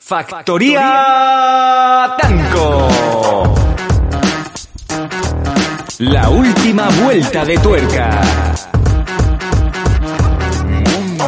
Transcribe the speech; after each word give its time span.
Factoría 0.00 0.90
Tanco. 2.18 2.88
La 5.98 6.28
última 6.30 6.88
vuelta 7.04 7.44
de 7.44 7.58
tuerca. 7.58 8.20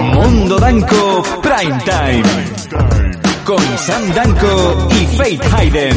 Mundo 0.00 0.58
Danco 0.58 1.22
Prime 1.42 1.78
Time. 1.84 2.22
Con 3.44 3.60
Sam 3.78 4.10
Danco 4.14 4.88
y 4.90 5.06
Faith 5.16 5.42
Hayden. 5.54 5.96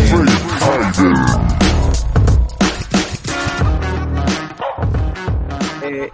Eh, 5.84 6.10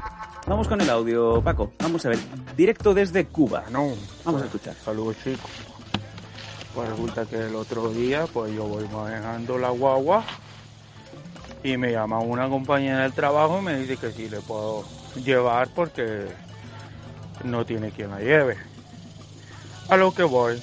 vamos 0.48 0.68
con 0.68 0.80
el 0.82 0.90
audio, 0.90 1.42
Paco. 1.42 1.72
Vamos 1.80 2.06
a 2.06 2.10
ver. 2.10 2.20
Directo 2.56 2.94
desde 2.94 3.26
Cuba. 3.26 3.64
No, 3.72 3.90
Vamos 4.26 4.42
a 4.42 4.46
escuchar. 4.46 4.76
saludos 4.84 5.16
chicos. 5.24 5.50
Pues 6.74 6.90
resulta 6.90 7.26
que 7.26 7.36
el 7.36 7.56
otro 7.56 7.90
día, 7.90 8.28
pues 8.28 8.56
yo 8.56 8.64
voy 8.64 8.88
manejando 8.88 9.58
la 9.58 9.72
guagua 9.72 10.24
y 11.64 11.76
me 11.78 11.92
llama 11.92 12.20
una 12.20 12.48
compañera 12.50 13.02
del 13.04 13.14
trabajo 13.14 13.60
y 13.60 13.62
me 13.62 13.78
dice 13.80 13.98
que 13.98 14.14
sí 14.14 14.30
le 14.30 14.42
puedo 14.42 14.86
llevar 15.24 15.70
porque 15.76 16.34
no 17.44 17.66
tiene 17.66 17.92
quien 17.92 18.12
la 18.12 18.20
lleve. 18.20 18.58
A 19.90 19.98
lo 19.98 20.14
que 20.14 20.24
voy. 20.24 20.62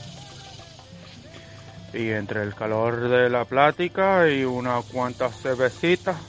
Y 1.92 2.11
entre 2.11 2.43
el 2.43 2.55
calor 2.55 3.09
de 3.09 3.28
la 3.28 3.45
plática 3.45 4.28
y 4.28 4.45
unas 4.45 4.84
cuantas 4.87 5.41
cervecitas, 5.41 6.20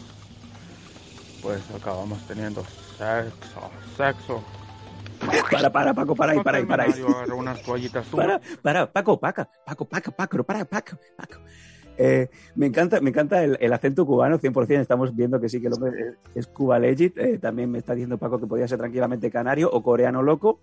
pues 1.41 1.69
acabamos 1.69 2.25
teniendo 2.27 2.65
sexo, 2.97 3.71
sexo. 3.95 4.43
Para, 5.51 5.71
para, 5.71 5.93
Paco, 5.93 6.15
para 6.15 6.31
ahí, 6.33 6.39
para 6.43 6.57
ahí, 6.59 6.65
para 6.65 6.83
ahí. 6.83 6.93
Unas 7.35 7.61
toallitas 7.63 8.05
Para, 8.07 8.39
para, 8.61 8.91
Paco, 8.91 9.19
Paco, 9.19 9.47
Paco, 9.65 9.85
Paco, 9.85 10.11
Paco, 10.11 10.43
para, 10.43 10.65
Paco, 10.65 10.97
Paco. 11.17 11.35
Eh, 11.97 12.29
me 12.55 12.67
encanta, 12.67 13.01
me 13.01 13.09
encanta 13.09 13.43
el, 13.43 13.57
el 13.59 13.73
acento 13.73 14.05
cubano, 14.05 14.39
100%. 14.39 14.79
Estamos 14.79 15.13
viendo 15.15 15.39
que 15.41 15.49
sí 15.49 15.59
que 15.59 15.67
el 15.67 15.73
hombre 15.73 16.15
es, 16.33 16.47
Cuba 16.47 16.79
legit. 16.79 17.17
Eh, 17.17 17.37
también 17.39 17.69
me 17.69 17.79
está 17.79 17.93
diciendo 17.93 18.17
Paco 18.17 18.39
que 18.39 18.47
podía 18.47 18.67
ser 18.67 18.77
tranquilamente 18.77 19.29
canario 19.29 19.69
o 19.69 19.83
coreano 19.83 20.21
loco. 20.23 20.61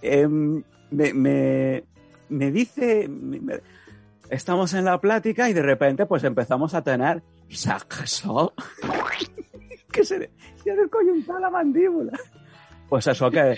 Eh, 0.00 0.26
me, 0.26 1.12
me, 1.12 1.84
me 2.30 2.50
dice, 2.50 3.08
me- 3.08 3.60
estamos 4.30 4.72
en 4.72 4.86
la 4.86 4.98
plática 5.00 5.50
y 5.50 5.52
de 5.52 5.62
repente 5.62 6.06
pues 6.06 6.24
empezamos 6.24 6.72
a 6.72 6.82
tener 6.82 7.22
sexo. 7.50 8.54
que 9.92 10.04
se 10.04 10.30
se 10.62 10.70
le 10.70 10.76
descoyuntaba 10.82 11.40
la 11.40 11.50
mandíbula. 11.50 12.12
Pues 12.90 13.06
eso 13.06 13.30
que 13.30 13.56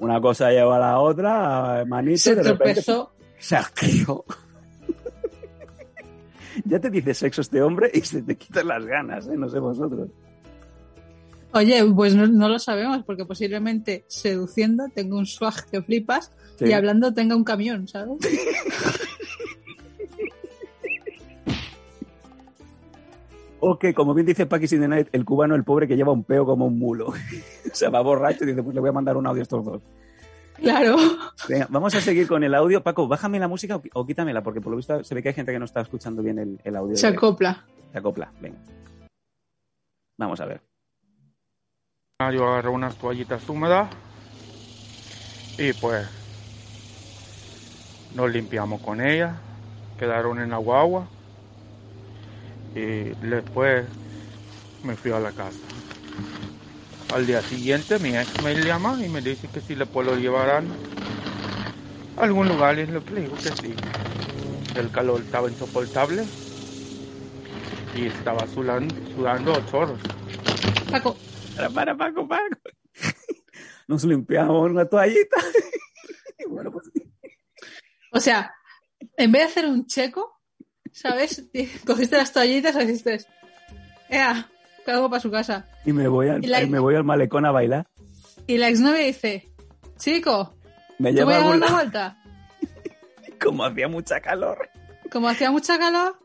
una 0.00 0.20
cosa 0.20 0.50
lleva 0.50 0.76
a 0.76 0.80
la 0.80 0.98
otra, 0.98 1.84
manito, 1.86 2.18
Se 2.18 2.34
de 2.34 2.42
repente 2.42 2.82
tropezó. 2.82 3.12
Sexo. 3.38 4.24
ya 6.64 6.80
te 6.80 6.90
dice 6.90 7.14
sexo 7.14 7.42
este 7.42 7.62
hombre 7.62 7.90
y 7.94 8.00
se 8.00 8.22
te 8.22 8.36
quitan 8.36 8.66
las 8.68 8.84
ganas, 8.84 9.26
¿eh? 9.28 9.36
No 9.36 9.48
sé 9.48 9.58
vosotros. 9.60 10.08
Oye, 11.52 11.84
pues 11.94 12.14
no, 12.14 12.26
no 12.26 12.48
lo 12.48 12.58
sabemos, 12.58 13.02
porque 13.04 13.24
posiblemente 13.24 14.04
seduciendo 14.08 14.84
tenga 14.94 15.16
un 15.16 15.26
swag 15.26 15.66
que 15.70 15.82
flipas 15.82 16.32
Sí. 16.58 16.66
y 16.66 16.72
hablando 16.72 17.12
tenga 17.14 17.34
un 17.36 17.44
camión, 17.44 17.88
¿sabes? 17.88 18.18
O 23.60 23.78
que, 23.78 23.92
como 23.92 24.14
bien 24.14 24.26
dice 24.26 24.46
Paquis 24.46 24.72
in 24.72 24.80
the 24.80 24.88
Night, 24.88 25.08
el 25.12 25.24
cubano, 25.24 25.54
el 25.54 25.64
pobre 25.64 25.86
que 25.86 25.96
lleva 25.96 26.12
un 26.12 26.24
peo 26.24 26.46
como 26.46 26.66
un 26.66 26.78
mulo. 26.78 27.08
o 27.72 27.74
sea, 27.74 27.90
va 27.90 28.00
borracho 28.00 28.44
y 28.44 28.48
dice, 28.48 28.62
pues 28.62 28.74
le 28.74 28.80
voy 28.80 28.88
a 28.90 28.92
mandar 28.92 29.16
un 29.16 29.26
audio 29.26 29.40
a 29.40 29.42
estos 29.42 29.64
dos. 29.64 29.82
Claro. 30.54 30.96
Venga, 31.48 31.66
vamos 31.70 31.94
a 31.94 32.00
seguir 32.00 32.26
con 32.26 32.42
el 32.42 32.54
audio. 32.54 32.82
Paco, 32.82 33.06
bájame 33.06 33.38
la 33.38 33.48
música 33.48 33.76
o, 33.76 33.82
o 33.94 34.06
quítamela, 34.06 34.42
porque 34.42 34.60
por 34.60 34.70
lo 34.70 34.76
visto 34.76 35.02
se 35.04 35.14
ve 35.14 35.22
que 35.22 35.28
hay 35.28 35.34
gente 35.34 35.52
que 35.52 35.58
no 35.58 35.64
está 35.64 35.80
escuchando 35.80 36.22
bien 36.22 36.38
el, 36.38 36.60
el 36.64 36.76
audio. 36.76 36.96
Se 36.96 37.06
acopla. 37.06 37.64
Se 37.92 37.98
acopla, 37.98 38.32
venga. 38.40 38.58
Vamos 40.18 40.40
a 40.40 40.46
ver. 40.46 40.62
Ah, 42.18 42.30
Yo 42.32 42.46
agarré 42.46 42.68
unas 42.68 42.96
toallitas 42.96 43.48
húmedas 43.48 43.88
y 45.58 45.72
pues 45.74 46.06
nos 48.14 48.30
limpiamos 48.30 48.82
con 48.82 49.00
ellas, 49.00 49.36
quedaron 49.98 50.40
en 50.40 50.50
la 50.50 50.58
guagua 50.58 51.06
y 52.74 53.10
después 53.26 53.86
me 54.82 54.96
fui 54.96 55.12
a 55.12 55.20
la 55.20 55.32
casa. 55.32 55.58
Al 57.12 57.26
día 57.26 57.42
siguiente 57.42 57.98
mi 57.98 58.16
ex 58.16 58.42
me 58.42 58.54
llama 58.54 58.98
y 59.04 59.08
me 59.08 59.20
dice 59.20 59.48
que 59.48 59.60
si 59.60 59.74
le 59.74 59.86
puedo 59.86 60.16
llevar 60.16 60.50
a 60.50 60.62
algún 62.22 62.48
lugar 62.48 62.78
y 62.78 62.86
le 62.86 63.00
digo 63.00 63.36
que 63.36 63.50
sí. 63.50 63.74
El 64.76 64.90
calor 64.90 65.20
estaba 65.20 65.48
insoportable 65.48 66.24
y 67.96 68.06
estaba 68.06 68.46
sudando, 68.46 68.94
sudando 69.14 69.60
chorros. 69.70 69.98
Paco, 70.90 71.16
Para, 71.56 71.70
para, 71.70 71.96
Paco, 71.96 72.28
Paco. 72.28 72.56
Nos 73.88 74.04
limpiamos 74.04 74.70
una 74.70 74.84
toallita. 74.84 75.36
Y 76.42 76.48
bueno, 76.48 76.70
pues 76.72 76.90
o 78.12 78.20
sea, 78.20 78.54
en 79.16 79.32
vez 79.32 79.42
de 79.42 79.48
hacer 79.48 79.66
un 79.66 79.86
checo, 79.86 80.29
¿sabes? 80.92 81.44
Cogiste 81.86 82.16
las 82.16 82.32
toallitas 82.32 82.74
y 82.76 82.78
dijiste, 82.86 83.20
¡Ea! 84.08 84.48
Cago 84.84 85.10
para 85.10 85.20
su 85.20 85.30
casa. 85.30 85.68
Y 85.84 85.92
me 85.92 86.08
voy 86.08 86.28
al, 86.28 86.44
Y 86.44 86.48
la- 86.48 86.62
y 86.62 86.68
me 86.68 86.78
voy 86.78 86.94
al 86.96 87.04
malecón 87.04 87.44
a 87.46 87.50
bailar. 87.52 87.86
Y 88.46 88.56
la 88.58 88.68
exnovia 88.68 89.04
dice, 89.04 89.48
chico, 89.98 90.54
Me 90.98 91.10
¿te 91.10 91.16
lleva 91.18 91.26
voy 91.26 91.34
a 91.34 91.46
dar 91.46 91.56
una 91.56 91.70
vuelta? 91.72 92.22
Como 93.40 93.64
hacía 93.64 93.88
mucha 93.88 94.20
calor. 94.20 94.68
Como 95.12 95.28
hacía 95.28 95.50
mucha 95.50 95.78
calor, 95.78 96.18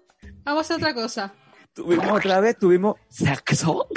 vamos 0.43 0.69
a 0.71 0.75
otra 0.75 0.93
cosa. 0.93 1.33
Tuvimos 1.73 2.09
otra 2.11 2.39
vez, 2.39 2.57
tuvimos 2.57 2.95
sexo. 3.09 3.87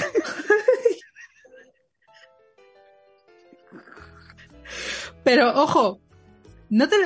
Pero 5.25 5.51
ojo, 5.63 6.01
no 6.71 6.89
te 6.89 6.97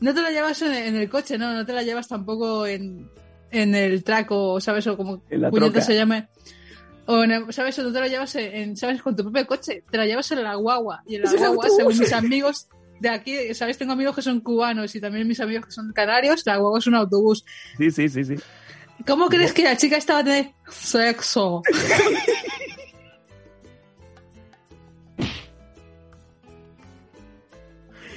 no 0.00 0.14
te 0.14 0.22
la 0.22 0.30
llevas 0.30 0.60
en, 0.62 0.72
en 0.72 0.96
el 0.96 1.08
coche, 1.08 1.38
no, 1.38 1.52
no 1.54 1.64
te 1.66 1.72
la 1.72 1.82
llevas 1.82 2.08
tampoco 2.08 2.66
en, 2.66 3.10
en 3.50 3.74
el 3.74 4.04
traco, 4.04 4.60
¿sabes? 4.60 4.86
O 4.86 4.96
como 4.96 5.22
se 5.80 5.94
llame. 5.94 6.28
O 7.06 7.22
en 7.24 7.30
el- 7.30 7.52
¿sabes? 7.52 7.78
O 7.78 7.82
no 7.84 7.92
te 7.92 8.00
la 8.00 8.08
llevas 8.08 8.34
en, 8.36 8.76
¿sabes? 8.76 9.00
Con 9.02 9.14
tu 9.16 9.22
propio 9.22 9.46
coche, 9.46 9.84
te 9.90 9.96
la 9.96 10.06
llevas 10.06 10.30
en 10.32 10.42
la 10.42 10.54
guagua. 10.56 11.02
Y 11.06 11.16
en 11.16 11.22
la 11.22 11.30
guagua, 11.38 11.68
según 11.70 11.98
mis 11.98 12.12
amigos 12.12 12.68
de 13.00 13.08
aquí, 13.10 13.54
¿sabes? 13.54 13.78
Tengo 13.78 13.92
amigos 13.92 14.14
que 14.16 14.22
son 14.22 14.40
cubanos 14.40 14.94
y 14.94 15.00
también 15.00 15.26
mis 15.28 15.40
amigos 15.40 15.66
que 15.66 15.72
son 15.72 15.92
canarios, 15.92 16.42
la 16.46 16.56
guagua 16.56 16.78
es 16.78 16.86
un 16.86 16.94
autobús. 16.94 17.44
Sí, 17.78 17.90
sí, 17.90 18.08
sí, 18.08 18.24
sí. 18.24 18.34
¿Cómo 19.06 19.28
crees 19.28 19.52
que 19.52 19.62
la 19.62 19.76
chica 19.76 19.96
estaba 19.98 20.20
a 20.20 20.24
tener 20.24 20.52
sexo? 20.68 21.62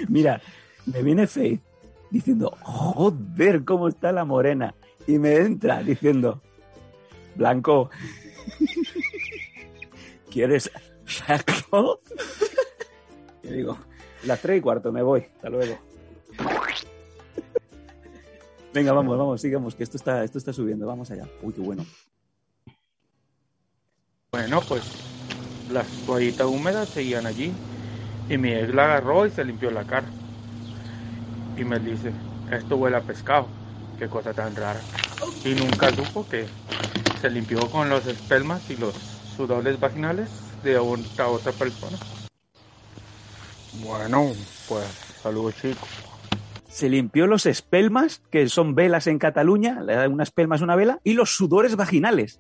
Mira, 0.07 0.41
me 0.85 1.03
viene 1.03 1.28
Faith 1.28 1.61
diciendo, 2.09 2.56
joder, 2.62 3.64
cómo 3.66 3.88
está 3.88 4.11
la 4.11 4.26
morena. 4.26 4.76
Y 5.08 5.20
me 5.20 5.35
entra 5.38 5.82
diciendo, 5.82 6.41
Blanco, 7.35 7.90
¿quieres 10.29 10.72
sexo? 11.06 12.02
Y 13.41 13.53
digo, 13.53 13.78
las 14.26 14.41
tres 14.41 14.59
y 14.59 14.61
cuarto, 14.61 14.91
me 14.91 15.02
voy, 15.02 15.22
hasta 15.22 15.50
luego. 15.50 15.76
Venga, 18.73 18.91
vamos, 18.91 19.17
vamos, 19.17 19.41
sigamos, 19.41 19.73
que 19.73 19.84
esto 19.84 19.97
está, 19.97 20.23
esto 20.23 20.38
está 20.38 20.53
subiendo, 20.53 20.85
vamos 20.85 21.09
allá. 21.09 21.28
Uy, 21.41 21.53
qué 21.53 21.62
bueno. 21.62 21.84
Bueno, 24.32 24.62
pues 24.67 24.84
las 25.72 25.88
toallitas 26.05 26.46
húmedas 26.46 26.90
seguían 26.90 27.26
allí 27.26 27.52
y 28.29 28.38
mi 28.38 28.53
ex 28.53 28.73
la 28.76 28.85
agarró 28.85 29.26
y 29.26 29.32
se 29.32 29.44
limpió 29.44 29.72
la 29.72 29.85
cara. 29.85 30.08
Y 31.59 31.66
me 31.66 31.78
dice, 31.78 32.14
esto 32.52 32.78
huele 32.78 32.96
a 32.96 33.02
pescado, 33.02 33.46
qué 33.97 34.08
cosa 34.08 34.34
tan 34.34 34.56
rara. 34.56 34.79
Y 35.44 35.50
nunca 35.56 35.90
supo 35.91 36.26
que 36.26 36.46
se 37.20 37.29
limpió 37.29 37.59
con 37.70 37.90
los 37.90 38.08
espermas 38.08 38.70
y 38.70 38.78
los 38.78 38.96
sudores 39.35 39.78
vaginales 39.78 40.29
de 40.64 40.78
otra, 40.78 41.28
otra 41.28 41.52
persona. 41.52 41.97
Bueno, 43.84 44.32
pues 44.70 44.85
saludos 45.22 45.56
chicos. 45.61 45.90
se 46.70 46.88
limpió 46.88 47.28
los 47.28 47.46
espelmas, 47.46 48.22
que 48.32 48.47
son 48.47 48.73
velas 48.73 49.08
en 49.08 49.20
Cataluña, 49.20 49.82
le 49.82 49.96
da 49.96 50.08
una 50.08 50.23
espelma 50.23 50.55
es 50.55 50.62
una 50.62 50.78
vela, 50.78 51.00
y 51.03 51.12
los 51.12 51.35
sudores 51.35 51.76
vaginales. 51.76 52.40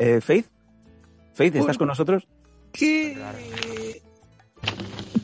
Eh, 0.00 0.20
Faith, 0.20 0.46
Faith, 1.34 1.54
¿estás 1.54 1.78
con 1.78 1.86
nosotros? 1.86 2.26
¿Qué? 2.72 3.16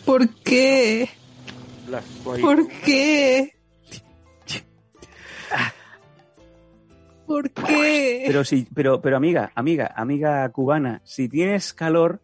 ¿Por 0.04 0.28
qué? 0.28 1.08
¿Por 2.24 2.68
qué? 2.84 3.56
¿Por 7.26 7.50
qué? 7.50 8.24
Pero 8.26 8.44
sí, 8.44 8.68
pero, 8.74 9.00
pero 9.00 9.16
amiga, 9.16 9.50
amiga, 9.54 9.92
amiga 9.96 10.48
cubana, 10.50 11.00
si 11.04 11.28
tienes 11.28 11.72
calor, 11.72 12.20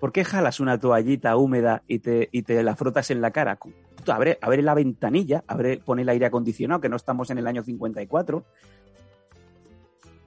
¿por 0.00 0.12
qué 0.12 0.24
jalas 0.24 0.60
una 0.60 0.78
toallita 0.78 1.36
húmeda 1.36 1.82
y 1.88 1.98
te, 1.98 2.28
y 2.30 2.42
te 2.42 2.62
la 2.62 2.76
frotas 2.76 3.10
en 3.10 3.20
la 3.20 3.32
cara? 3.32 3.58
Abre, 4.06 4.38
abre 4.40 4.62
la 4.62 4.74
ventanilla, 4.74 5.44
abre, 5.48 5.78
pone 5.78 6.02
el 6.02 6.08
aire 6.08 6.26
acondicionado, 6.26 6.80
que 6.80 6.88
no 6.88 6.96
estamos 6.96 7.30
en 7.30 7.38
el 7.38 7.46
año 7.46 7.62
54. 7.64 8.44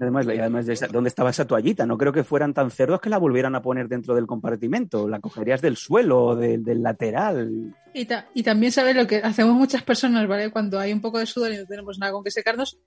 Además, 0.02 0.26
y 0.26 0.40
además 0.40 0.66
de 0.66 0.74
esa- 0.74 0.88
¿dónde 0.88 1.10
estaba 1.10 1.30
esa 1.30 1.46
toallita? 1.46 1.86
No 1.86 1.98
creo 1.98 2.12
que 2.12 2.24
fueran 2.24 2.54
tan 2.56 2.72
cerdos 2.72 3.00
que 3.00 3.10
la 3.10 3.20
volvieran 3.20 3.54
a 3.56 3.62
poner 3.62 3.88
dentro 3.88 4.16
del 4.16 4.26
compartimento. 4.26 5.08
La 5.08 5.20
cogerías 5.20 5.62
del 5.62 5.78
suelo 5.78 6.24
o 6.24 6.36
del, 6.36 6.64
del 6.64 6.82
lateral. 6.82 7.76
Y, 7.94 8.06
ta- 8.06 8.28
y 8.34 8.42
también 8.44 8.72
sabes 8.72 8.96
lo 8.96 9.06
que 9.06 9.18
hacemos 9.18 9.54
muchas 9.54 9.84
personas, 9.84 10.28
¿vale? 10.28 10.50
Cuando 10.50 10.80
hay 10.80 10.92
un 10.92 11.02
poco 11.02 11.20
de 11.20 11.26
sudor 11.28 11.52
y 11.54 11.58
no 11.58 11.66
tenemos 11.68 12.00
nada 12.00 12.12
con 12.12 12.24
que 12.24 12.32
secarnos, 12.32 12.80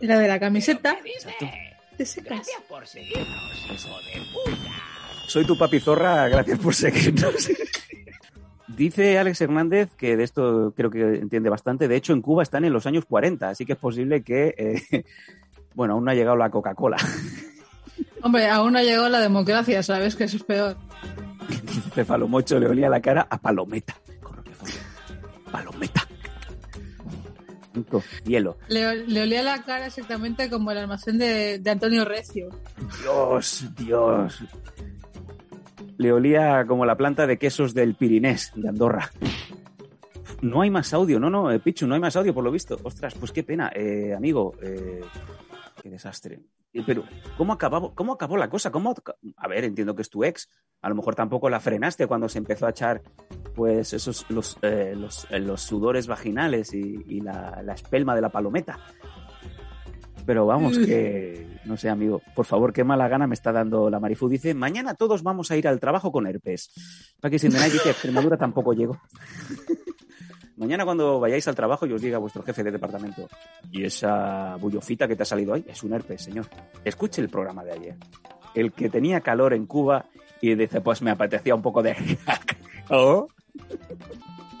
la 0.00 0.18
de 0.18 0.28
la 0.28 0.38
camiseta 0.38 0.98
te 1.96 2.04
secas. 2.04 2.46
Soy 5.28 5.46
tu 5.46 5.56
papizorra, 5.56 6.28
gracias 6.28 6.58
por 6.58 6.74
seguirnos. 6.74 7.48
Dice 8.68 9.18
Alex 9.18 9.40
Hernández 9.40 9.90
que 9.96 10.16
de 10.16 10.24
esto 10.24 10.72
creo 10.76 10.90
que 10.90 11.00
entiende 11.00 11.48
bastante. 11.50 11.88
De 11.88 11.96
hecho, 11.96 12.12
en 12.12 12.22
Cuba 12.22 12.42
están 12.42 12.64
en 12.64 12.72
los 12.72 12.86
años 12.86 13.04
40, 13.06 13.50
así 13.50 13.64
que 13.66 13.72
es 13.74 13.78
posible 13.78 14.22
que, 14.22 14.54
eh, 14.90 15.04
bueno, 15.74 15.94
aún 15.94 16.04
no 16.04 16.10
ha 16.10 16.14
llegado 16.14 16.36
la 16.36 16.50
Coca-Cola. 16.50 16.96
Hombre, 18.22 18.48
aún 18.48 18.72
no 18.72 18.78
ha 18.78 18.82
llegado 18.82 19.08
la 19.08 19.20
democracia, 19.20 19.82
¿sabes? 19.82 20.14
Que 20.16 20.24
eso 20.24 20.36
es 20.36 20.44
peor. 20.44 20.76
Dice 21.64 22.04
Palomocho, 22.04 22.58
le 22.58 22.68
olía 22.68 22.88
la 22.88 23.00
cara 23.00 23.26
a 23.28 23.38
Palometa. 23.38 23.96
Palometa. 25.50 26.06
Hielo. 28.24 28.58
Le, 28.68 29.06
le 29.06 29.22
olía 29.22 29.42
la 29.42 29.62
cara 29.62 29.86
exactamente 29.86 30.50
como 30.50 30.70
el 30.70 30.78
almacén 30.78 31.18
de, 31.18 31.58
de 31.58 31.70
Antonio 31.70 32.04
Recio. 32.04 32.50
Dios, 33.02 33.64
Dios. 33.76 34.44
Le 35.96 36.12
olía 36.12 36.64
como 36.66 36.84
la 36.84 36.96
planta 36.96 37.26
de 37.26 37.38
quesos 37.38 37.72
del 37.74 37.94
Pirinés, 37.94 38.52
de 38.54 38.68
Andorra. 38.68 39.10
No 40.42 40.60
hay 40.60 40.70
más 40.70 40.92
audio, 40.92 41.18
no, 41.20 41.30
no, 41.30 41.50
eh, 41.50 41.60
Pichu, 41.60 41.86
no 41.86 41.94
hay 41.94 42.00
más 42.00 42.16
audio 42.16 42.34
por 42.34 42.44
lo 42.44 42.50
visto. 42.50 42.78
Ostras, 42.82 43.14
pues 43.18 43.32
qué 43.32 43.42
pena, 43.42 43.70
eh, 43.74 44.12
amigo. 44.14 44.54
eh, 44.62 45.00
qué 45.82 45.90
desastre. 45.90 46.40
Eh, 46.72 46.82
Pero, 46.86 47.04
¿cómo 47.36 47.52
acabó, 47.52 47.92
¿cómo 47.94 48.12
acabó 48.12 48.36
la 48.36 48.48
cosa? 48.48 48.70
¿Cómo, 48.70 48.94
a 49.36 49.48
ver, 49.48 49.64
entiendo 49.64 49.96
que 49.96 50.02
es 50.02 50.10
tu 50.10 50.22
ex. 50.22 50.48
A 50.80 50.88
lo 50.88 50.94
mejor 50.94 51.16
tampoco 51.16 51.50
la 51.50 51.58
frenaste 51.58 52.06
cuando 52.06 52.28
se 52.28 52.38
empezó 52.38 52.66
a 52.66 52.70
echar, 52.70 53.02
pues, 53.54 53.92
esos, 53.92 54.24
los, 54.30 54.58
eh, 54.62 54.94
los, 54.96 55.26
eh, 55.30 55.40
los 55.40 55.60
sudores 55.60 56.06
vaginales 56.06 56.72
y, 56.72 57.04
y 57.06 57.20
la, 57.20 57.60
la 57.62 57.74
espelma 57.74 58.14
de 58.14 58.20
la 58.20 58.30
palometa. 58.30 58.78
Pero 60.24 60.46
vamos, 60.46 60.78
que 60.78 61.58
no 61.64 61.76
sé, 61.76 61.88
amigo. 61.88 62.22
Por 62.36 62.46
favor, 62.46 62.72
qué 62.72 62.84
mala 62.84 63.08
gana 63.08 63.26
me 63.26 63.34
está 63.34 63.50
dando 63.50 63.90
la 63.90 63.98
Marifu. 63.98 64.28
Dice, 64.28 64.54
mañana 64.54 64.94
todos 64.94 65.24
vamos 65.24 65.50
a 65.50 65.56
ir 65.56 65.66
al 65.66 65.80
trabajo 65.80 66.12
con 66.12 66.28
herpes. 66.28 66.70
Para 67.20 67.30
que 67.30 67.40
si 67.40 67.48
me 67.48 67.58
dice, 67.64 67.90
Extremadura 67.90 68.36
tampoco 68.36 68.72
llego. 68.72 69.00
Mañana 70.62 70.84
cuando 70.84 71.18
vayáis 71.18 71.46
al 71.48 71.56
trabajo 71.56 71.86
y 71.86 71.92
os 71.92 72.00
diga 72.00 72.18
vuestro 72.18 72.42
jefe 72.44 72.62
de 72.62 72.70
departamento, 72.70 73.28
y 73.70 73.84
esa 73.84 74.56
bullofita 74.56 75.08
que 75.08 75.16
te 75.16 75.24
ha 75.24 75.26
salido 75.26 75.54
ahí 75.54 75.64
es 75.66 75.82
un 75.82 75.92
herpes, 75.92 76.22
señor. 76.22 76.46
Escuche 76.84 77.20
el 77.20 77.28
programa 77.28 77.64
de 77.64 77.72
ayer. 77.72 77.96
El 78.54 78.72
que 78.72 78.88
tenía 78.88 79.20
calor 79.20 79.54
en 79.54 79.66
Cuba 79.66 80.06
y 80.40 80.54
dice, 80.54 80.80
pues 80.80 81.02
me 81.02 81.10
apetecía 81.10 81.54
un 81.54 81.62
poco 81.62 81.82
de... 81.82 81.96
¿Oh? 82.90 83.26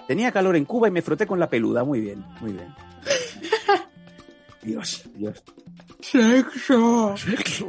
Tenía 0.08 0.32
calor 0.32 0.56
en 0.56 0.64
Cuba 0.64 0.88
y 0.88 0.90
me 0.90 1.02
froté 1.02 1.26
con 1.26 1.38
la 1.38 1.48
peluda. 1.48 1.84
Muy 1.84 2.00
bien, 2.00 2.24
muy 2.40 2.52
bien. 2.52 2.74
Dios, 4.62 5.08
Dios. 5.14 5.42
Sexo. 7.16 7.68